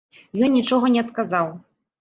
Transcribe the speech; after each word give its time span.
Ён 0.47 0.55
нічога 0.59 0.85
не 0.95 1.05
адказаў. 1.05 1.47